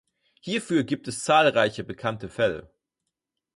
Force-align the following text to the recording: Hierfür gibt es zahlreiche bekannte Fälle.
Hierfür 0.41 0.83
gibt 0.83 1.07
es 1.07 1.23
zahlreiche 1.23 1.83
bekannte 1.83 2.27
Fälle. 2.27 2.73